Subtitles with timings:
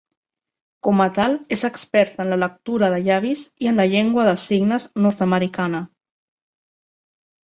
[0.85, 4.33] Com a tal, és experta en la lectura de llavis i en la llengua de
[4.45, 5.83] signes nord-americana.